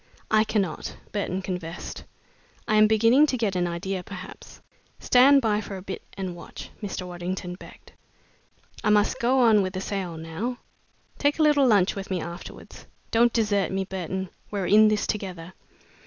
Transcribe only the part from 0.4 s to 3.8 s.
cannot," Burton confessed. "I am beginning to get an